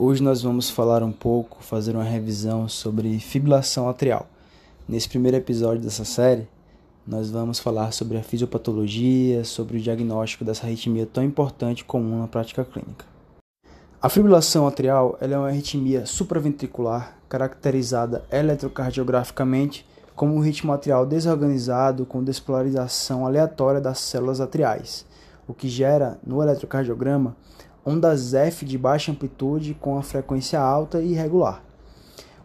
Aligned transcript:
Hoje 0.00 0.22
nós 0.22 0.40
vamos 0.42 0.70
falar 0.70 1.02
um 1.02 1.10
pouco, 1.10 1.60
fazer 1.60 1.96
uma 1.96 2.04
revisão 2.04 2.68
sobre 2.68 3.18
fibrilação 3.18 3.88
atrial. 3.88 4.28
Nesse 4.88 5.08
primeiro 5.08 5.36
episódio 5.36 5.82
dessa 5.82 6.04
série, 6.04 6.46
nós 7.04 7.32
vamos 7.32 7.58
falar 7.58 7.90
sobre 7.90 8.16
a 8.16 8.22
fisiopatologia, 8.22 9.42
sobre 9.42 9.76
o 9.76 9.80
diagnóstico 9.80 10.44
dessa 10.44 10.64
arritmia 10.64 11.04
tão 11.04 11.24
importante 11.24 11.84
comum 11.84 12.20
na 12.20 12.28
prática 12.28 12.64
clínica. 12.64 13.04
A 14.00 14.08
fibrilação 14.08 14.68
atrial 14.68 15.18
é 15.20 15.26
uma 15.36 15.48
arritmia 15.48 16.06
supraventricular 16.06 17.18
caracterizada 17.28 18.24
eletrocardiograficamente 18.30 19.84
como 20.14 20.32
um 20.32 20.40
ritmo 20.40 20.72
atrial 20.72 21.04
desorganizado 21.04 22.06
com 22.06 22.22
despolarização 22.22 23.26
aleatória 23.26 23.80
das 23.80 23.98
células 23.98 24.40
atriais, 24.40 25.04
o 25.48 25.52
que 25.52 25.68
gera 25.68 26.20
no 26.24 26.40
eletrocardiograma 26.40 27.34
ondas 27.88 28.34
F 28.34 28.66
de 28.66 28.76
baixa 28.76 29.10
amplitude 29.10 29.74
com 29.74 29.96
a 29.98 30.02
frequência 30.02 30.60
alta 30.60 31.00
e 31.00 31.12
irregular. 31.12 31.62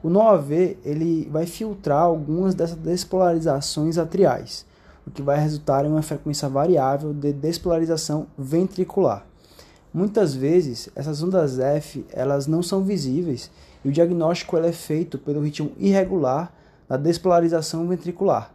O 0.01 0.09
NOAV 0.09 0.77
ele 0.85 1.27
vai 1.29 1.45
filtrar 1.45 2.03
algumas 2.03 2.55
dessas 2.55 2.77
despolarizações 2.77 3.97
atriais, 3.97 4.65
o 5.05 5.11
que 5.11 5.21
vai 5.21 5.37
resultar 5.37 5.85
em 5.85 5.89
uma 5.89 6.01
frequência 6.01 6.47
variável 6.47 7.13
de 7.13 7.33
despolarização 7.33 8.27
ventricular. 8.37 9.25
Muitas 9.93 10.33
vezes, 10.33 10.89
essas 10.95 11.21
ondas 11.21 11.59
F 11.59 12.05
elas 12.11 12.47
não 12.47 12.63
são 12.63 12.81
visíveis 12.81 13.51
e 13.83 13.89
o 13.89 13.91
diagnóstico 13.91 14.57
é 14.57 14.71
feito 14.71 15.17
pelo 15.17 15.41
ritmo 15.41 15.73
irregular 15.77 16.53
da 16.87 16.95
despolarização 16.95 17.87
ventricular. 17.87 18.51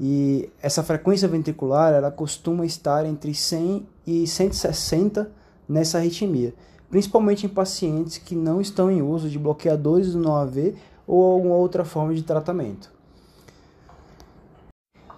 E 0.00 0.48
essa 0.62 0.82
frequência 0.82 1.28
ventricular 1.28 1.92
ela 1.92 2.10
costuma 2.10 2.64
estar 2.64 3.04
entre 3.06 3.34
100 3.34 3.86
e 4.06 4.26
160 4.26 5.41
nessa 5.68 5.98
arritmia, 5.98 6.54
principalmente 6.90 7.46
em 7.46 7.48
pacientes 7.48 8.18
que 8.18 8.34
não 8.34 8.60
estão 8.60 8.90
em 8.90 9.02
uso 9.02 9.28
de 9.28 9.38
bloqueadores 9.38 10.12
do 10.12 10.18
NOAV 10.18 10.74
ou 11.06 11.24
alguma 11.24 11.54
outra 11.54 11.84
forma 11.84 12.14
de 12.14 12.22
tratamento. 12.22 12.92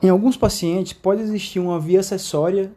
Em 0.03 0.09
alguns 0.09 0.37
pacientes 0.37 0.93
pode 0.93 1.23
existir 1.23 1.59
uma 1.59 1.81
via 1.81 2.01
acessória, 2.01 2.73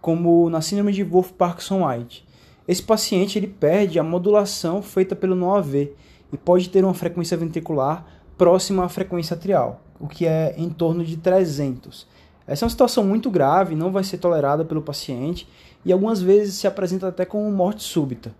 como 0.00 0.48
na 0.48 0.60
síndrome 0.60 0.92
de 0.92 1.02
Wolff-Parkinson-White. 1.02 2.26
Esse 2.68 2.82
paciente 2.82 3.38
ele 3.38 3.46
perde 3.46 3.98
a 3.98 4.02
modulação 4.02 4.80
feita 4.80 5.16
pelo 5.16 5.34
NOAV 5.34 5.92
e 6.32 6.36
pode 6.36 6.68
ter 6.68 6.84
uma 6.84 6.94
frequência 6.94 7.36
ventricular 7.36 8.06
próxima 8.38 8.84
à 8.84 8.88
frequência 8.88 9.34
atrial, 9.34 9.82
o 10.00 10.06
que 10.06 10.26
é 10.26 10.54
em 10.56 10.68
torno 10.68 11.04
de 11.04 11.16
300. 11.16 12.06
Essa 12.46 12.64
é 12.64 12.66
uma 12.66 12.70
situação 12.70 13.04
muito 13.04 13.30
grave, 13.30 13.74
não 13.74 13.90
vai 13.90 14.04
ser 14.04 14.18
tolerada 14.18 14.64
pelo 14.64 14.82
paciente 14.82 15.48
e 15.84 15.92
algumas 15.92 16.20
vezes 16.20 16.54
se 16.54 16.66
apresenta 16.66 17.08
até 17.08 17.24
como 17.24 17.50
morte 17.50 17.82
súbita. 17.82 18.34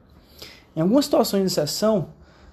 Em 0.77 0.81
algumas 0.81 1.07
situações 1.07 1.41
de 1.41 1.47
exceção, 1.47 2.09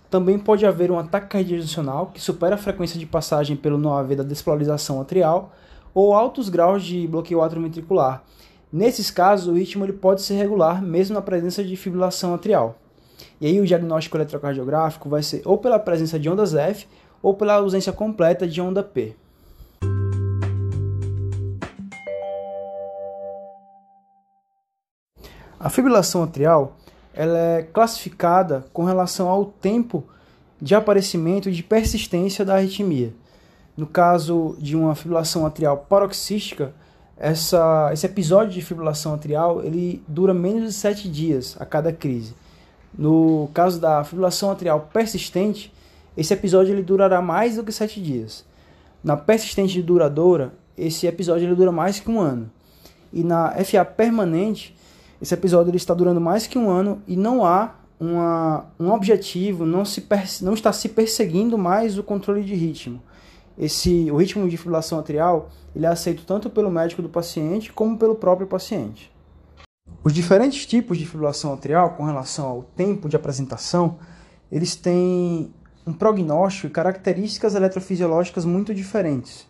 também 0.09 0.37
pode 0.37 0.65
haver 0.65 0.91
um 0.91 0.99
ataque 0.99 1.27
cardíaco 1.27 2.11
que 2.13 2.21
supera 2.21 2.55
a 2.55 2.57
frequência 2.57 2.99
de 2.99 3.05
passagem 3.05 3.55
pelo 3.55 3.77
NOAV 3.77 4.15
da 4.15 4.23
despolarização 4.23 5.01
atrial 5.01 5.53
ou 5.93 6.13
altos 6.13 6.49
graus 6.49 6.83
de 6.83 7.07
bloqueio 7.07 7.41
atrioventricular. 7.41 8.23
Nesses 8.71 9.11
casos, 9.11 9.47
o 9.47 9.53
ritmo 9.53 9.83
ele 9.83 9.93
pode 9.93 10.21
ser 10.21 10.35
regular 10.35 10.81
mesmo 10.81 11.13
na 11.13 11.21
presença 11.21 11.63
de 11.63 11.75
fibrilação 11.75 12.33
atrial. 12.33 12.77
E 13.39 13.47
aí 13.47 13.59
o 13.59 13.65
diagnóstico 13.65 14.17
eletrocardiográfico 14.17 15.09
vai 15.09 15.23
ser 15.23 15.41
ou 15.45 15.57
pela 15.57 15.79
presença 15.79 16.17
de 16.17 16.29
ondas 16.29 16.55
F 16.55 16.87
ou 17.21 17.33
pela 17.33 17.55
ausência 17.55 17.91
completa 17.91 18.47
de 18.47 18.61
onda 18.61 18.81
P. 18.81 19.15
A 25.63 25.69
fibrilação 25.69 26.23
atrial 26.23 26.75
ela 27.13 27.37
é 27.37 27.61
classificada 27.61 28.65
com 28.73 28.83
relação 28.83 29.29
ao 29.29 29.45
tempo 29.45 30.03
de 30.59 30.73
aparecimento 30.73 31.49
e 31.49 31.51
de 31.51 31.61
persistência 31.61 32.43
da 32.43 32.55
arritmia. 32.55 33.13
No 33.77 33.85
caso 33.85 34.55
de 34.57 34.75
uma 34.75 34.95
fibrilação 34.95 35.45
atrial 35.45 35.85
paroxística, 35.87 36.73
essa, 37.15 37.91
esse 37.93 38.07
episódio 38.07 38.53
de 38.53 38.61
fibrilação 38.63 39.13
atrial 39.13 39.63
ele 39.63 40.01
dura 40.07 40.33
menos 40.33 40.63
de 40.63 40.73
7 40.73 41.07
dias 41.07 41.55
a 41.59 41.65
cada 41.65 41.93
crise. 41.93 42.33
No 42.97 43.47
caso 43.53 43.79
da 43.79 44.03
fibrilação 44.03 44.49
atrial 44.49 44.89
persistente, 44.91 45.71
esse 46.17 46.33
episódio 46.33 46.73
ele 46.73 46.81
durará 46.81 47.21
mais 47.21 47.57
do 47.57 47.63
que 47.63 47.71
7 47.71 48.01
dias. 48.01 48.43
Na 49.03 49.15
persistente 49.15 49.77
e 49.77 49.83
duradoura, 49.83 50.53
esse 50.75 51.05
episódio 51.05 51.45
ele 51.45 51.55
dura 51.55 51.71
mais 51.71 51.99
que 51.99 52.09
um 52.09 52.19
ano. 52.19 52.49
E 53.13 53.23
na 53.23 53.53
FA 53.63 53.85
permanente, 53.85 54.75
esse 55.21 55.33
episódio 55.33 55.69
ele 55.69 55.77
está 55.77 55.93
durando 55.93 56.19
mais 56.19 56.47
que 56.47 56.57
um 56.57 56.69
ano 56.69 57.01
e 57.07 57.15
não 57.15 57.45
há 57.45 57.75
uma, 57.99 58.65
um 58.79 58.91
objetivo, 58.91 59.65
não, 59.65 59.85
se 59.85 60.03
não 60.41 60.53
está 60.53 60.73
se 60.73 60.89
perseguindo 60.89 61.57
mais 61.57 61.97
o 61.99 62.03
controle 62.03 62.43
de 62.43 62.55
ritmo. 62.55 63.01
Esse, 63.57 64.09
o 64.09 64.15
ritmo 64.15 64.49
de 64.49 64.57
fibrilação 64.57 64.97
atrial 64.97 65.49
ele 65.75 65.85
é 65.85 65.89
aceito 65.89 66.25
tanto 66.25 66.49
pelo 66.49 66.71
médico 66.71 67.01
do 67.01 67.09
paciente 67.09 67.71
como 67.71 67.97
pelo 67.97 68.15
próprio 68.15 68.47
paciente. 68.47 69.11
Os 70.03 70.13
diferentes 70.13 70.65
tipos 70.65 70.97
de 70.97 71.05
fibrilação 71.05 71.53
atrial 71.53 71.91
com 71.91 72.03
relação 72.03 72.47
ao 72.47 72.63
tempo 72.63 73.07
de 73.07 73.15
apresentação, 73.15 73.99
eles 74.51 74.75
têm 74.75 75.53
um 75.85 75.93
prognóstico 75.93 76.67
e 76.67 76.69
características 76.71 77.53
eletrofisiológicas 77.53 78.45
muito 78.45 78.73
diferentes. 78.73 79.47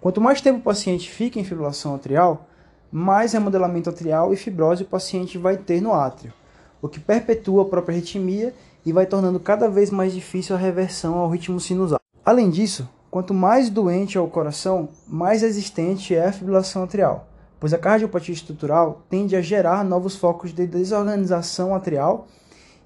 Quanto 0.00 0.20
mais 0.20 0.40
tempo 0.42 0.58
o 0.58 0.62
paciente 0.62 1.10
fica 1.10 1.40
em 1.40 1.44
fibrilação 1.44 1.94
atrial, 1.94 2.46
mais 2.90 3.32
remodelamento 3.32 3.90
atrial 3.90 4.32
e 4.32 4.36
fibrose 4.36 4.82
o 4.82 4.86
paciente 4.86 5.38
vai 5.38 5.56
ter 5.56 5.80
no 5.80 5.92
átrio, 5.92 6.32
o 6.80 6.88
que 6.88 7.00
perpetua 7.00 7.62
a 7.62 7.66
própria 7.66 7.94
arritmia 7.94 8.54
e 8.84 8.92
vai 8.92 9.06
tornando 9.06 9.40
cada 9.40 9.68
vez 9.68 9.90
mais 9.90 10.12
difícil 10.12 10.54
a 10.54 10.58
reversão 10.58 11.14
ao 11.16 11.28
ritmo 11.28 11.58
sinusal. 11.58 12.00
Além 12.24 12.50
disso, 12.50 12.88
quanto 13.10 13.34
mais 13.34 13.68
doente 13.70 14.16
é 14.16 14.20
o 14.20 14.28
coração, 14.28 14.88
mais 15.06 15.42
resistente 15.42 16.14
é 16.14 16.26
a 16.26 16.32
fibrilação 16.32 16.84
atrial, 16.84 17.28
pois 17.58 17.72
a 17.74 17.78
cardiopatia 17.78 18.34
estrutural 18.34 19.02
tende 19.08 19.34
a 19.34 19.40
gerar 19.40 19.84
novos 19.84 20.16
focos 20.16 20.52
de 20.52 20.66
desorganização 20.66 21.74
atrial 21.74 22.28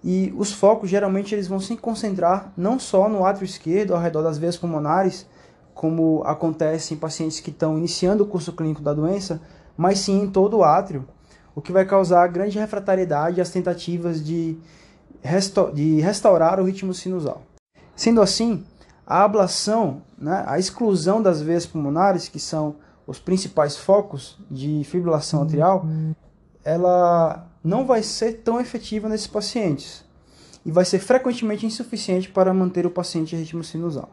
e 0.03 0.33
os 0.37 0.53
focos 0.53 0.89
geralmente 0.89 1.34
eles 1.34 1.47
vão 1.47 1.60
se 1.60 1.77
concentrar 1.77 2.53
não 2.56 2.78
só 2.78 3.09
no 3.09 3.25
átrio 3.25 3.44
esquerdo, 3.44 3.94
ao 3.94 4.00
redor 4.00 4.22
das 4.22 4.39
veias 4.39 4.56
pulmonares, 4.56 5.27
como 5.75 6.22
acontece 6.25 6.94
em 6.94 6.97
pacientes 6.97 7.41
que 7.41 7.50
estão 7.50 7.77
iniciando 7.77 8.25
o 8.25 8.27
curso 8.27 8.53
clínico 8.53 8.83
da 8.83 8.93
doença, 8.93 9.41
mas 9.81 10.01
sim 10.01 10.25
em 10.25 10.31
todo 10.31 10.59
o 10.59 10.63
átrio, 10.63 11.09
o 11.55 11.63
que 11.63 11.73
vai 11.73 11.87
causar 11.87 12.29
grande 12.29 12.59
refratariedade 12.59 13.41
às 13.41 13.49
tentativas 13.49 14.23
de, 14.23 14.59
resta 15.23 15.73
de 15.73 16.03
restaurar 16.03 16.61
o 16.61 16.65
ritmo 16.65 16.93
sinusal. 16.93 17.41
Sendo 17.97 18.21
assim, 18.21 18.63
a 19.07 19.25
ablação, 19.25 20.03
né, 20.19 20.45
a 20.47 20.59
exclusão 20.59 21.23
das 21.23 21.41
veias 21.41 21.65
pulmonares, 21.65 22.29
que 22.29 22.39
são 22.39 22.77
os 23.07 23.19
principais 23.19 23.75
focos 23.75 24.39
de 24.51 24.85
fibrilação 24.85 25.45
atrial, 25.45 25.87
ela 26.63 27.49
não 27.65 27.87
vai 27.87 28.03
ser 28.03 28.43
tão 28.45 28.60
efetiva 28.60 29.09
nesses 29.09 29.28
pacientes 29.28 30.04
e 30.63 30.71
vai 30.71 30.84
ser 30.84 30.99
frequentemente 30.99 31.65
insuficiente 31.65 32.28
para 32.28 32.53
manter 32.53 32.84
o 32.84 32.91
paciente 32.91 33.34
em 33.34 33.39
ritmo 33.39 33.65
sinusal. 33.65 34.10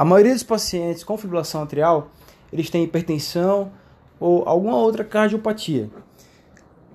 A 0.00 0.04
maioria 0.06 0.32
dos 0.32 0.42
pacientes 0.42 1.04
com 1.04 1.18
fibrilação 1.18 1.62
atrial, 1.62 2.08
eles 2.50 2.70
têm 2.70 2.82
hipertensão 2.82 3.70
ou 4.18 4.48
alguma 4.48 4.78
outra 4.78 5.04
cardiopatia. 5.04 5.90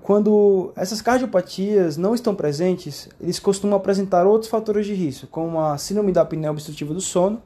Quando 0.02 0.72
essas 0.74 1.00
cardiopatias 1.00 1.96
não 1.96 2.16
estão 2.16 2.34
presentes, 2.34 3.08
eles 3.20 3.38
costumam 3.38 3.76
apresentar 3.76 4.26
outros 4.26 4.50
fatores 4.50 4.86
de 4.86 4.92
risco, 4.92 5.28
como 5.28 5.60
a 5.60 5.78
síndrome 5.78 6.10
da 6.10 6.22
apneia 6.22 6.50
obstrutiva 6.50 6.92
do 6.92 7.00
sono 7.00 7.40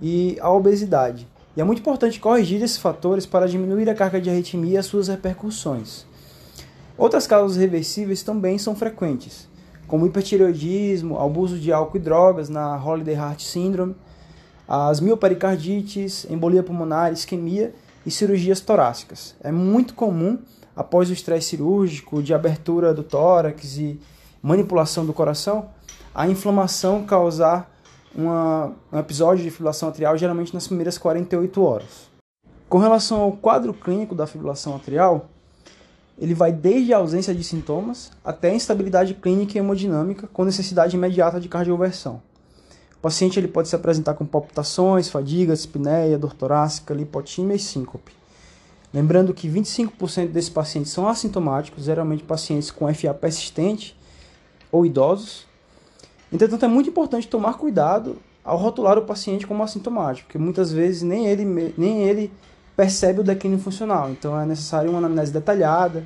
e 0.00 0.38
a 0.40 0.50
obesidade. 0.50 1.28
E 1.54 1.60
é 1.60 1.64
muito 1.64 1.80
importante 1.80 2.18
corrigir 2.18 2.62
esses 2.62 2.78
fatores 2.78 3.26
para 3.26 3.46
diminuir 3.46 3.90
a 3.90 3.94
carga 3.94 4.18
de 4.18 4.30
arritmia 4.30 4.72
e 4.72 4.78
as 4.78 4.86
suas 4.86 5.08
repercussões. 5.08 6.06
Outras 6.96 7.26
causas 7.26 7.58
reversíveis 7.58 8.22
também 8.22 8.56
são 8.56 8.74
frequentes, 8.74 9.46
como 9.86 10.06
hipertireoidismo, 10.06 11.18
abuso 11.18 11.58
de 11.58 11.70
álcool 11.70 11.98
e 11.98 12.00
drogas 12.00 12.48
na 12.48 12.82
Holiday 12.82 13.16
Heart 13.16 13.42
Syndrome, 13.42 13.94
as 14.70 15.00
miopericardites, 15.00 16.24
embolia 16.30 16.62
pulmonar, 16.62 17.12
isquemia 17.12 17.74
e 18.06 18.10
cirurgias 18.10 18.60
torácicas. 18.60 19.34
É 19.42 19.50
muito 19.50 19.94
comum, 19.94 20.38
após 20.76 21.10
o 21.10 21.12
estresse 21.12 21.48
cirúrgico, 21.48 22.22
de 22.22 22.32
abertura 22.32 22.94
do 22.94 23.02
tórax 23.02 23.78
e 23.78 24.00
manipulação 24.40 25.04
do 25.04 25.12
coração, 25.12 25.70
a 26.14 26.28
inflamação 26.28 27.04
causar 27.04 27.68
uma, 28.14 28.72
um 28.92 28.98
episódio 29.00 29.42
de 29.42 29.50
fibrilação 29.50 29.88
atrial, 29.88 30.16
geralmente 30.16 30.54
nas 30.54 30.68
primeiras 30.68 30.96
48 30.96 31.62
horas. 31.62 32.08
Com 32.68 32.78
relação 32.78 33.20
ao 33.22 33.32
quadro 33.32 33.74
clínico 33.74 34.14
da 34.14 34.24
fibrilação 34.24 34.76
atrial, 34.76 35.28
ele 36.16 36.32
vai 36.32 36.52
desde 36.52 36.94
a 36.94 36.98
ausência 36.98 37.34
de 37.34 37.42
sintomas 37.42 38.12
até 38.24 38.50
a 38.50 38.54
instabilidade 38.54 39.14
clínica 39.14 39.54
e 39.54 39.58
hemodinâmica 39.58 40.28
com 40.32 40.44
necessidade 40.44 40.96
imediata 40.96 41.40
de 41.40 41.48
cardioversão. 41.48 42.22
O 43.00 43.02
paciente 43.02 43.40
ele 43.40 43.48
pode 43.48 43.66
se 43.66 43.74
apresentar 43.74 44.12
com 44.12 44.26
palpitações, 44.26 45.08
fadiga, 45.08 45.54
espineia, 45.54 46.18
dor 46.18 46.34
torácica, 46.34 46.92
lipotímia 46.92 47.54
e 47.56 47.58
síncope. 47.58 48.12
Lembrando 48.92 49.32
que 49.32 49.48
25% 49.48 50.28
desses 50.28 50.50
pacientes 50.50 50.92
são 50.92 51.08
assintomáticos, 51.08 51.84
geralmente 51.84 52.22
pacientes 52.22 52.70
com 52.70 52.92
FA 52.92 53.14
persistente 53.14 53.96
ou 54.70 54.84
idosos. 54.84 55.46
Entretanto, 56.30 56.66
é 56.66 56.68
muito 56.68 56.90
importante 56.90 57.26
tomar 57.26 57.54
cuidado 57.54 58.18
ao 58.44 58.58
rotular 58.58 58.98
o 58.98 59.02
paciente 59.02 59.46
como 59.46 59.62
assintomático, 59.62 60.26
porque 60.26 60.38
muitas 60.38 60.70
vezes 60.70 61.00
nem 61.00 61.26
ele, 61.26 61.72
nem 61.78 62.02
ele 62.02 62.30
percebe 62.76 63.20
o 63.20 63.24
declínio 63.24 63.58
funcional. 63.58 64.10
Então 64.10 64.38
é 64.38 64.44
necessário 64.44 64.90
uma 64.90 64.98
anamnese 64.98 65.32
detalhada, 65.32 66.04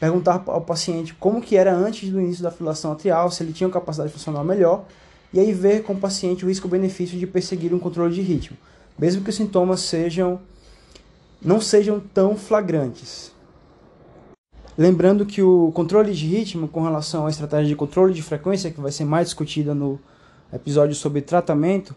perguntar 0.00 0.42
ao 0.46 0.62
paciente 0.62 1.14
como 1.14 1.40
que 1.40 1.56
era 1.56 1.72
antes 1.72 2.10
do 2.10 2.20
início 2.20 2.42
da 2.42 2.50
fibrilação 2.50 2.90
atrial, 2.90 3.30
se 3.30 3.42
ele 3.44 3.52
tinha 3.52 3.68
uma 3.68 3.72
capacidade 3.72 4.12
funcional 4.12 4.42
melhor, 4.42 4.84
e 5.34 5.40
aí 5.40 5.52
ver 5.52 5.82
com 5.82 5.94
o 5.94 5.98
paciente 5.98 6.44
o 6.44 6.48
risco-benefício 6.48 7.18
de 7.18 7.26
perseguir 7.26 7.74
um 7.74 7.78
controle 7.80 8.14
de 8.14 8.22
ritmo, 8.22 8.56
mesmo 8.96 9.20
que 9.24 9.30
os 9.30 9.34
sintomas 9.34 9.80
sejam 9.80 10.40
não 11.42 11.60
sejam 11.60 12.00
tão 12.00 12.36
flagrantes. 12.36 13.32
Lembrando 14.78 15.26
que 15.26 15.42
o 15.42 15.72
controle 15.72 16.12
de 16.12 16.24
ritmo 16.24 16.68
com 16.68 16.82
relação 16.82 17.26
à 17.26 17.30
estratégia 17.30 17.66
de 17.66 17.74
controle 17.74 18.14
de 18.14 18.22
frequência, 18.22 18.70
que 18.70 18.80
vai 18.80 18.92
ser 18.92 19.04
mais 19.04 19.26
discutida 19.26 19.74
no 19.74 19.98
episódio 20.52 20.94
sobre 20.94 21.20
tratamento, 21.20 21.94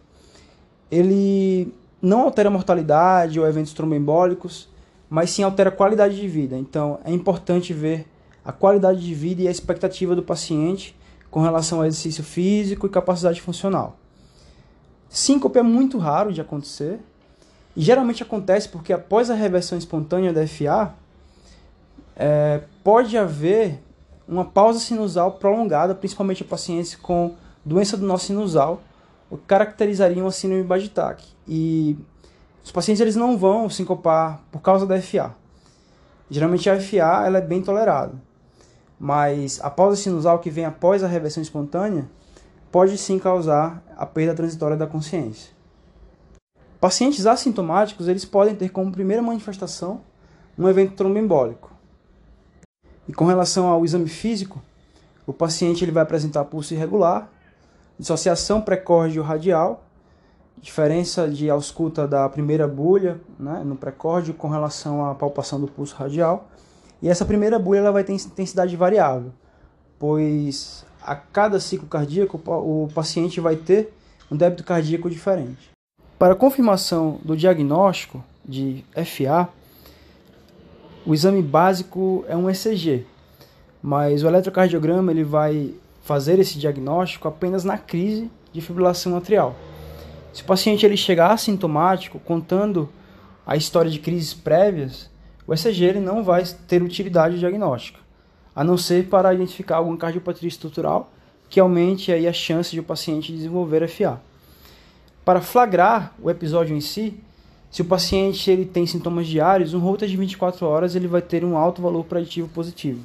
ele 0.92 1.72
não 2.02 2.22
altera 2.22 2.50
mortalidade 2.50 3.40
ou 3.40 3.48
eventos 3.48 3.72
tromboembólicos, 3.72 4.68
mas 5.08 5.30
sim 5.30 5.44
altera 5.44 5.70
a 5.70 5.72
qualidade 5.72 6.20
de 6.20 6.28
vida. 6.28 6.58
Então 6.58 7.00
é 7.06 7.12
importante 7.12 7.72
ver 7.72 8.08
a 8.44 8.52
qualidade 8.52 9.00
de 9.00 9.14
vida 9.14 9.44
e 9.44 9.48
a 9.48 9.52
expectativa 9.52 10.16
do 10.16 10.24
paciente 10.24 10.96
com 11.30 11.42
relação 11.42 11.80
ao 11.80 11.86
exercício 11.86 12.24
físico 12.24 12.88
e 12.88 12.90
capacidade 12.90 13.42
funcional. 13.42 13.98
Síncope 15.10 15.58
é 15.58 15.64
muito 15.64 15.98
raro 15.98 16.34
de 16.34 16.42
acontecer 16.42 17.00
e 17.76 17.82
geralmente 17.82 18.24
acontece 18.24 18.68
porque 18.70 18.92
após 18.92 19.30
a 19.30 19.36
reversão 19.36 19.78
espontânea 19.78 20.34
da 20.34 20.46
FA, 20.48 20.94
é, 22.16 22.62
pode 22.84 23.18
haver 23.18 23.80
uma 24.28 24.44
pausa 24.44 24.80
sinusal 24.80 25.34
prolongada, 25.34 25.94
principalmente 25.96 26.44
em 26.44 26.48
pacientes 26.48 26.96
com 26.96 27.36
doença 27.64 27.96
do 27.96 28.06
nó 28.06 28.18
sinusal, 28.18 28.82
o 29.30 29.38
que 29.38 29.44
caracterizaria 29.46 30.22
uma 30.22 30.32
síndrome 30.32 30.64
Bagitac. 30.64 31.24
E 31.48 31.96
os 32.64 32.72
pacientes 32.72 33.00
eles 33.00 33.16
não 33.16 33.38
vão 33.38 33.70
sincopar 33.70 34.42
por 34.52 34.62
causa 34.62 34.86
da 34.86 35.00
FA. 35.02 35.36
Geralmente 36.30 36.70
a 36.70 36.80
FA 36.80 37.26
ela 37.26 37.38
é 37.38 37.42
bem 37.42 37.62
tolerada 37.62 38.14
mas 39.00 39.60
a 39.62 39.70
pausa 39.70 39.96
sinusal 40.02 40.40
que 40.40 40.50
vem 40.50 40.66
após 40.66 41.04
a 41.04 41.08
reversão 41.08 41.42
espontânea 41.42 42.08
pode 42.72 42.98
sim 42.98 43.20
causar 43.20 43.84
a 43.96 44.06
perda 44.06 44.34
transitória 44.34 44.76
da 44.76 44.88
consciência. 44.88 45.52
Pacientes 46.80 47.26
assintomáticos 47.26 48.08
eles 48.08 48.26
podem 48.26 48.56
ter 48.56 48.70
como 48.70 48.92
primeira 48.92 49.22
manifestação 49.22 50.02
um 50.58 50.68
evento 50.68 50.94
tromboembólico. 50.94 51.72
E 53.08 53.14
com 53.14 53.26
relação 53.26 53.68
ao 53.68 53.86
exame 53.86 54.10
físico, 54.10 54.62
o 55.26 55.34
paciente 55.34 55.84
ele 55.84 55.92
vai 55.92 56.04
apresentar 56.04 56.46
pulso 56.46 56.74
irregular, 56.74 57.30
dissociação 57.98 58.62
pré-córdio-radial, 58.62 59.84
diferença 60.62 61.28
de 61.28 61.50
ausculta 61.50 62.08
da 62.08 62.28
primeira 62.28 62.68
bulha 62.68 63.20
né, 63.40 63.62
no 63.64 63.76
pré-córdio 63.76 64.34
com 64.34 64.48
relação 64.48 65.06
à 65.06 65.16
palpação 65.16 65.60
do 65.60 65.68
pulso 65.68 65.96
radial, 65.96 66.48
e 67.02 67.10
essa 67.10 67.26
primeira 67.26 67.60
bulha 67.60 67.80
ela 67.80 67.92
vai 67.92 68.04
ter 68.04 68.14
intensidade 68.14 68.76
variável, 68.76 69.32
pois 70.00 70.86
a 71.02 71.16
cada 71.16 71.60
ciclo 71.60 71.88
cardíaco 71.88 72.42
o 72.46 72.90
paciente 72.94 73.40
vai 73.40 73.56
ter 73.56 73.94
um 74.32 74.36
débito 74.36 74.64
cardíaco 74.64 75.10
diferente. 75.10 75.70
Para 76.18 76.36
confirmação 76.36 77.20
do 77.24 77.38
diagnóstico 77.38 78.24
de 78.44 78.84
FA, 79.06 79.48
o 81.06 81.14
exame 81.14 81.42
básico 81.42 82.26
é 82.28 82.36
um 82.36 82.50
ECG, 82.50 83.06
mas 83.82 84.24
o 84.24 84.28
eletrocardiograma 84.28 85.12
ele 85.12 85.24
vai 85.24 85.74
fazer 86.02 86.40
esse 86.40 86.58
diagnóstico 86.58 87.28
apenas 87.28 87.64
na 87.64 87.78
crise 87.78 88.32
de 88.52 88.60
fibrilação 88.60 89.16
atrial. 89.16 89.56
Se 90.34 90.42
o 90.42 90.46
paciente 90.46 90.86
ele 90.86 90.98
chegar 90.98 91.32
assintomático, 91.32 92.20
contando 92.20 92.90
a 93.46 93.56
história 93.56 93.90
de 93.90 94.00
crises 94.00 94.34
prévias, 94.34 95.10
o 95.48 95.54
ECG 95.54 95.86
ele 95.86 96.00
não 96.02 96.24
vai 96.24 96.44
ter 96.68 96.84
utilidade 96.84 97.40
diagnóstica, 97.40 98.00
a 98.54 98.64
não 98.64 98.78
ser 98.78 99.08
para 99.08 99.34
identificar 99.34 99.78
alguma 99.78 99.98
cardiopatia 99.98 100.48
estrutural 100.48 101.10
que 101.50 101.60
aumente 101.60 102.12
aí 102.12 102.28
a 102.28 102.34
chance 102.34 102.72
de 102.72 102.82
o 102.82 102.84
paciente 102.84 103.32
desenvolver 103.32 103.88
FA. 103.88 104.20
Para 105.24 105.40
flagrar 105.40 106.14
o 106.22 106.30
episódio 106.30 106.76
em 106.76 106.82
si, 106.82 107.18
se 107.72 107.82
o 107.82 107.86
paciente 107.86 108.50
ele 108.50 108.66
tem 108.66 108.86
sintomas 108.86 109.28
diários, 109.28 109.74
um 109.74 109.80
Holter 109.80 110.08
de 110.08 110.18
24 110.18 110.66
horas 110.66 110.96
ele 110.96 111.08
vai 111.08 111.22
ter 111.22 111.44
um 111.46 111.58
alto 111.58 111.82
valor 111.82 112.04
preditivo 112.06 112.48
positivo. 112.50 113.02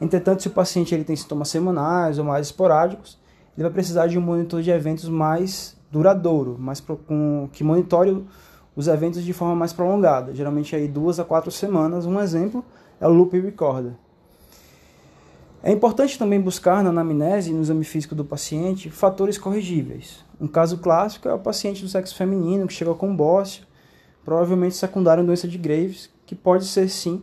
Entretanto, 0.00 0.42
se 0.42 0.48
o 0.48 0.50
paciente 0.50 0.94
ele 0.94 1.04
tem 1.04 1.14
sintomas 1.16 1.48
semanais 1.48 2.18
ou 2.18 2.24
mais 2.24 2.46
esporádicos, 2.46 3.18
ele 3.56 3.64
vai 3.64 3.72
precisar 3.72 4.06
de 4.06 4.18
um 4.18 4.22
monitor 4.22 4.62
de 4.62 4.70
eventos 4.70 5.08
mais 5.08 5.76
duradouro, 5.90 6.56
mais 6.58 6.80
com, 6.80 7.48
que 7.52 7.62
monitore 7.62 8.24
os 8.74 8.88
eventos 8.88 9.24
de 9.24 9.32
forma 9.32 9.54
mais 9.54 9.72
prolongada, 9.72 10.34
geralmente 10.34 10.74
aí 10.74 10.86
duas 10.86 11.18
a 11.18 11.24
quatro 11.24 11.50
semanas. 11.50 12.06
Um 12.06 12.20
exemplo 12.20 12.64
é 13.00 13.06
o 13.06 13.10
Loop 13.10 13.38
Recorder. 13.38 13.92
É 15.62 15.70
importante 15.70 16.18
também 16.18 16.40
buscar 16.40 16.82
na 16.82 16.88
anamnese 16.88 17.50
e 17.50 17.52
no 17.52 17.60
exame 17.60 17.84
físico 17.84 18.14
do 18.14 18.24
paciente 18.24 18.88
fatores 18.88 19.36
corrigíveis. 19.36 20.24
Um 20.40 20.48
caso 20.48 20.78
clássico 20.78 21.28
é 21.28 21.34
o 21.34 21.38
paciente 21.38 21.82
do 21.82 21.88
sexo 21.88 22.14
feminino 22.14 22.66
que 22.66 22.72
chega 22.72 22.94
com 22.94 23.14
bócio, 23.14 23.64
provavelmente 24.24 24.74
secundário 24.74 25.22
a 25.22 25.26
doença 25.26 25.46
de 25.46 25.58
Graves, 25.58 26.08
que 26.24 26.34
pode 26.34 26.64
ser 26.64 26.88
sim 26.88 27.22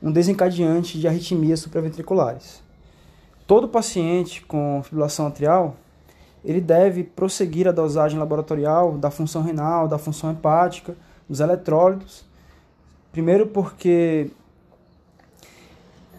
um 0.00 0.12
desencadeante 0.12 1.00
de 1.00 1.08
arritmias 1.08 1.58
supraventriculares. 1.58 2.62
Todo 3.46 3.68
paciente 3.68 4.42
com 4.42 4.80
fibrilação 4.84 5.26
atrial 5.26 5.76
ele 6.44 6.60
deve 6.60 7.02
prosseguir 7.02 7.66
a 7.66 7.72
dosagem 7.72 8.18
laboratorial 8.18 8.96
da 8.96 9.10
função 9.10 9.42
renal, 9.42 9.88
da 9.88 9.98
função 9.98 10.30
hepática, 10.30 10.96
dos 11.28 11.40
eletrólitos. 11.40 12.24
Primeiro 13.10 13.46
porque 13.46 14.30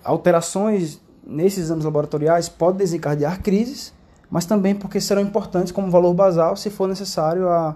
alterações 0.03 0.99
nesses 1.25 1.65
exames 1.65 1.85
laboratoriais 1.85 2.49
podem 2.49 2.77
desencadear 2.77 3.41
crises, 3.41 3.93
mas 4.29 4.45
também 4.45 4.75
porque 4.75 4.99
serão 4.99 5.21
importantes 5.21 5.71
como 5.71 5.89
valor 5.89 6.13
basal 6.13 6.55
se 6.55 6.69
for 6.69 6.87
necessário 6.87 7.47
a 7.47 7.75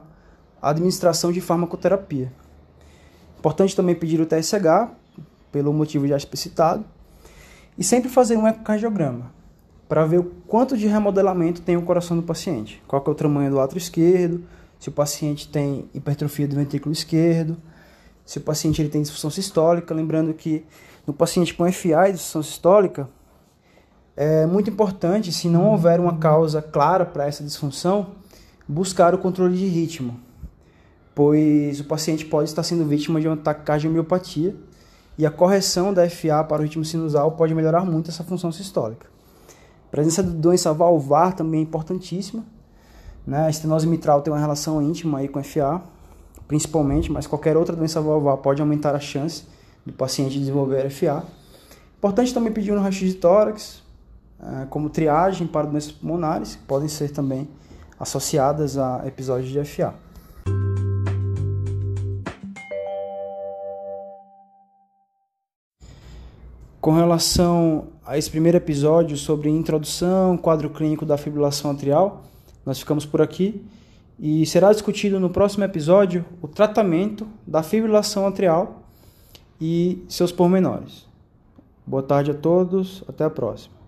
administração 0.62 1.32
de 1.32 1.40
farmacoterapia. 1.40 2.32
Importante 3.40 3.76
também 3.76 3.96
pedir 3.96 4.20
o 4.22 4.26
TSH, 4.26 4.92
pelo 5.52 5.74
motivo 5.74 6.08
já 6.08 6.18
explicitado, 6.18 6.86
e 7.78 7.84
sempre 7.84 8.10
fazer 8.10 8.38
um 8.38 8.48
ecocardiograma 8.48 9.41
para 9.92 10.06
ver 10.06 10.20
o 10.20 10.24
quanto 10.48 10.78
de 10.78 10.88
remodelamento 10.88 11.62
tem 11.62 11.76
o 11.76 11.82
coração 11.82 12.16
do 12.16 12.24
paciente. 12.24 12.82
Qual 12.88 13.04
é 13.06 13.10
o 13.10 13.14
tamanho 13.14 13.52
do 13.52 13.60
átrio 13.60 13.78
esquerdo, 13.78 14.42
se 14.80 14.88
o 14.88 14.92
paciente 14.94 15.50
tem 15.50 15.90
hipertrofia 15.94 16.48
do 16.48 16.56
ventrículo 16.56 16.94
esquerdo, 16.94 17.58
se 18.26 18.38
o 18.38 18.42
paciente 18.42 18.82
ele 18.82 18.88
tem 18.88 19.02
disfunção 19.02 19.30
sistólica. 19.30 19.94
Lembrando 19.94 20.34
que 20.34 20.66
no 21.06 21.14
paciente 21.14 21.54
com 21.54 21.70
FA 21.70 22.08
e 22.08 22.14
disfunção 22.14 22.42
sistólica, 22.42 23.10
é 24.16 24.46
muito 24.46 24.70
importante, 24.70 25.30
se 25.30 25.50
não 25.50 25.70
houver 25.72 26.00
uma 26.00 26.18
causa 26.18 26.62
clara 26.62 27.06
para 27.06 27.28
essa 27.28 27.44
disfunção, 27.44 28.12
buscar 28.66 29.14
o 29.14 29.18
controle 29.18 29.58
de 29.58 29.66
ritmo, 29.66 30.18
pois 31.14 31.82
o 31.82 31.84
paciente 31.84 32.24
pode 32.24 32.48
estar 32.48 32.64
sendo 32.64 32.86
vítima 32.86 33.20
de 33.20 33.28
um 33.28 33.34
ataque 33.34 33.64
cardiomiopatia 33.64 34.56
e 35.18 35.26
a 35.26 35.30
correção 35.30 35.94
da 35.94 36.10
FA 36.10 36.46
para 36.46 36.62
o 36.62 36.64
ritmo 36.64 36.86
sinusal 36.86 37.34
pode 37.34 37.54
melhorar 37.54 37.84
muito 37.84 38.10
essa 38.10 38.24
função 38.24 38.54
sistólica. 38.54 39.12
Presença 39.92 40.24
de 40.24 40.30
doença 40.30 40.74
valvar 40.74 41.34
também 41.34 41.60
é 41.60 41.64
importantíssima. 41.64 42.46
Né? 43.28 43.46
A 43.46 43.50
estenose 43.50 43.86
mitral 43.86 44.22
tem 44.22 44.32
uma 44.32 44.40
relação 44.40 44.82
íntima 44.82 45.20
aí 45.20 45.28
com 45.28 45.44
FA, 45.44 45.82
principalmente, 46.48 47.12
mas 47.12 47.28
qualquer 47.28 47.58
outra 47.58 47.76
doença 47.76 48.00
valvar 48.00 48.38
pode 48.38 48.62
aumentar 48.62 48.96
a 48.96 49.00
chance 49.00 49.44
do 49.86 49.92
paciente 49.92 50.40
desenvolver 50.40 50.90
FA. 50.90 51.24
Importante 51.98 52.34
também 52.34 52.54
pedir 52.54 52.72
um 52.72 52.80
raio-x 52.80 53.10
de 53.10 53.16
tórax, 53.16 53.84
eh, 54.42 54.66
como 54.70 54.90
triagem 54.90 55.46
para 55.46 55.68
doenças 55.68 55.92
pulmonares, 55.92 56.56
que 56.56 56.64
podem 56.64 56.88
ser 56.88 57.12
também 57.12 57.48
associadas 58.00 58.78
a 58.78 59.06
episódios 59.06 59.50
de 59.50 59.60
FA. 59.60 59.94
Com 66.80 66.94
relação 66.94 67.90
a 68.12 68.18
esse 68.18 68.30
primeiro 68.30 68.58
episódio 68.58 69.16
sobre 69.16 69.50
introdução, 69.50 70.36
quadro 70.36 70.70
clínico 70.70 71.06
da 71.06 71.16
fibrilação 71.16 71.72
atrial, 71.72 72.24
nós 72.66 72.78
ficamos 72.78 73.06
por 73.06 73.22
aqui 73.22 73.64
e 74.20 74.46
será 74.46 74.74
discutido 74.74 75.18
no 75.18 75.30
próximo 75.30 75.64
episódio 75.64 76.26
o 76.42 76.48
tratamento 76.50 77.26
da 77.48 77.64
fibrilação 77.64 78.28
atrial 78.28 78.84
e 79.62 80.04
seus 80.10 80.30
pormenores. 80.30 81.08
Boa 81.88 82.04
tarde 82.04 82.32
a 82.32 82.34
todos, 82.34 83.02
até 83.08 83.24
a 83.24 83.30
próxima. 83.30 83.81